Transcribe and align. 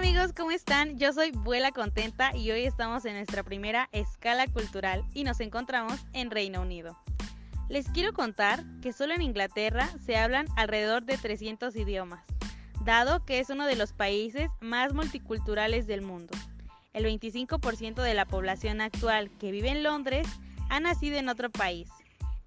amigos, 0.00 0.32
¿cómo 0.34 0.50
están? 0.50 0.96
Yo 0.96 1.12
soy 1.12 1.30
Vuela 1.30 1.72
Contenta 1.72 2.34
y 2.34 2.50
hoy 2.50 2.64
estamos 2.64 3.04
en 3.04 3.16
nuestra 3.16 3.42
primera 3.42 3.90
escala 3.92 4.46
cultural 4.46 5.04
y 5.12 5.24
nos 5.24 5.40
encontramos 5.40 6.00
en 6.14 6.30
Reino 6.30 6.62
Unido. 6.62 6.98
Les 7.68 7.86
quiero 7.90 8.14
contar 8.14 8.64
que 8.80 8.94
solo 8.94 9.12
en 9.12 9.20
Inglaterra 9.20 9.90
se 10.02 10.16
hablan 10.16 10.46
alrededor 10.56 11.02
de 11.02 11.18
300 11.18 11.76
idiomas, 11.76 12.24
dado 12.82 13.26
que 13.26 13.40
es 13.40 13.50
uno 13.50 13.66
de 13.66 13.76
los 13.76 13.92
países 13.92 14.48
más 14.60 14.94
multiculturales 14.94 15.86
del 15.86 16.00
mundo. 16.00 16.32
El 16.94 17.04
25% 17.04 18.02
de 18.02 18.14
la 18.14 18.24
población 18.24 18.80
actual 18.80 19.30
que 19.38 19.52
vive 19.52 19.68
en 19.68 19.82
Londres 19.82 20.26
ha 20.70 20.80
nacido 20.80 21.18
en 21.18 21.28
otro 21.28 21.50
país 21.50 21.90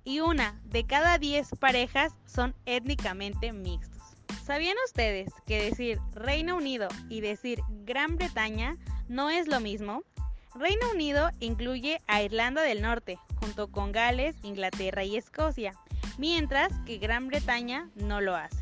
y 0.03 0.21
una 0.21 0.59
de 0.63 0.87
cada 0.87 1.19
10 1.19 1.51
parejas 1.59 2.13
son 2.25 2.55
étnicamente 2.65 3.53
mixtos. 3.53 4.02
¿Sabían 4.43 4.75
ustedes 4.85 5.31
que 5.45 5.63
decir 5.63 6.01
Reino 6.13 6.57
Unido 6.57 6.89
y 7.07 7.21
decir 7.21 7.61
Gran 7.85 8.17
Bretaña 8.17 8.75
no 9.07 9.29
es 9.29 9.47
lo 9.47 9.61
mismo? 9.61 10.03
Reino 10.53 10.91
Unido 10.91 11.29
incluye 11.39 12.01
a 12.07 12.21
Irlanda 12.21 12.61
del 12.61 12.81
Norte, 12.81 13.17
junto 13.35 13.71
con 13.71 13.93
Gales, 13.93 14.35
Inglaterra 14.43 15.05
y 15.05 15.15
Escocia, 15.15 15.75
mientras 16.17 16.73
que 16.85 16.97
Gran 16.97 17.29
Bretaña 17.29 17.89
no 17.95 18.19
lo 18.19 18.35
hace. 18.35 18.57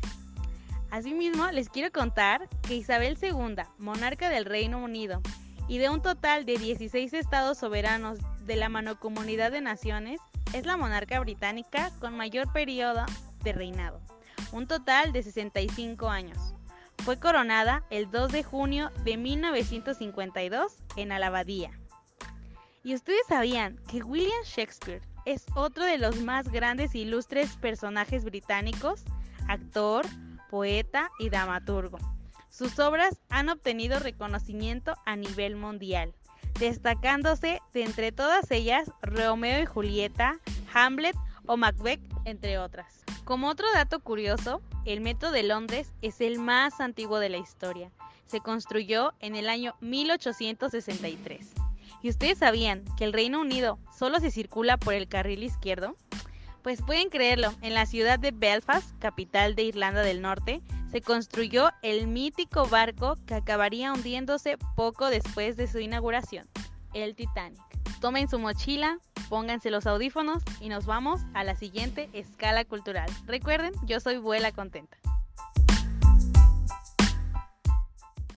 Asimismo, 0.92 1.50
les 1.50 1.68
quiero 1.68 1.90
contar 1.90 2.48
que 2.68 2.76
Isabel 2.76 3.18
II, 3.20 3.64
monarca 3.78 4.28
del 4.28 4.44
Reino 4.44 4.78
Unido, 4.78 5.20
y 5.66 5.78
de 5.78 5.90
un 5.90 6.00
total 6.00 6.46
de 6.46 6.58
16 6.58 7.12
estados 7.12 7.58
soberanos 7.58 8.20
de 8.46 8.54
la 8.54 8.68
Manocomunidad 8.68 9.50
de 9.50 9.62
Naciones, 9.62 10.20
es 10.54 10.64
la 10.64 10.76
monarca 10.76 11.18
británica 11.18 11.90
con 11.98 12.16
mayor 12.16 12.52
periodo 12.52 13.04
de 13.42 13.52
reinado 13.52 14.00
un 14.52 14.66
total 14.66 15.12
de 15.12 15.22
65 15.22 16.08
años. 16.08 16.54
Fue 17.04 17.18
coronada 17.18 17.84
el 17.90 18.10
2 18.10 18.30
de 18.30 18.44
junio 18.44 18.90
de 19.04 19.16
1952 19.16 20.76
en 20.96 21.10
Alabadía. 21.10 21.72
¿Y 22.84 22.94
ustedes 22.94 23.22
sabían 23.28 23.78
que 23.88 24.02
William 24.02 24.42
Shakespeare 24.44 25.02
es 25.24 25.46
otro 25.54 25.84
de 25.84 25.98
los 25.98 26.20
más 26.20 26.48
grandes 26.48 26.94
e 26.94 26.98
ilustres 26.98 27.56
personajes 27.56 28.24
británicos, 28.24 29.04
actor, 29.48 30.06
poeta 30.50 31.10
y 31.18 31.28
dramaturgo? 31.28 31.98
Sus 32.48 32.78
obras 32.78 33.20
han 33.30 33.48
obtenido 33.48 33.98
reconocimiento 33.98 34.94
a 35.06 35.16
nivel 35.16 35.56
mundial, 35.56 36.12
destacándose 36.60 37.60
de 37.72 37.84
entre 37.84 38.12
todas 38.12 38.50
ellas 38.50 38.90
Romeo 39.00 39.62
y 39.62 39.66
Julieta, 39.66 40.38
Hamlet 40.74 41.16
o 41.46 41.56
Macbeth, 41.56 42.00
entre 42.24 42.58
otras. 42.58 43.02
Como 43.24 43.48
otro 43.48 43.66
dato 43.72 44.00
curioso, 44.00 44.60
el 44.84 45.00
Metro 45.00 45.30
de 45.30 45.44
Londres 45.44 45.92
es 46.02 46.20
el 46.20 46.40
más 46.40 46.80
antiguo 46.80 47.20
de 47.20 47.28
la 47.28 47.38
historia. 47.38 47.90
Se 48.26 48.40
construyó 48.40 49.12
en 49.20 49.36
el 49.36 49.48
año 49.48 49.74
1863. 49.80 51.52
¿Y 52.02 52.08
ustedes 52.08 52.38
sabían 52.38 52.84
que 52.96 53.04
el 53.04 53.12
Reino 53.12 53.40
Unido 53.40 53.78
solo 53.96 54.18
se 54.18 54.32
circula 54.32 54.76
por 54.76 54.94
el 54.94 55.06
carril 55.06 55.44
izquierdo? 55.44 55.94
Pues 56.62 56.82
pueden 56.82 57.10
creerlo, 57.10 57.52
en 57.60 57.74
la 57.74 57.86
ciudad 57.86 58.18
de 58.18 58.32
Belfast, 58.32 58.98
capital 58.98 59.54
de 59.54 59.64
Irlanda 59.64 60.02
del 60.02 60.20
Norte, 60.20 60.60
se 60.90 61.00
construyó 61.00 61.70
el 61.82 62.08
mítico 62.08 62.66
barco 62.66 63.16
que 63.26 63.34
acabaría 63.34 63.92
hundiéndose 63.92 64.58
poco 64.76 65.10
después 65.10 65.56
de 65.56 65.68
su 65.68 65.78
inauguración, 65.78 66.48
el 66.92 67.14
Titanic. 67.14 67.60
Tomen 68.00 68.28
su 68.28 68.38
mochila, 68.38 68.98
pónganse 69.32 69.70
los 69.70 69.86
audífonos 69.86 70.42
y 70.60 70.68
nos 70.68 70.84
vamos 70.84 71.22
a 71.32 71.42
la 71.42 71.56
siguiente 71.56 72.10
escala 72.12 72.66
cultural. 72.66 73.08
Recuerden, 73.24 73.72
yo 73.86 73.98
soy 73.98 74.18
Vuela 74.18 74.52
Contenta. 74.52 74.98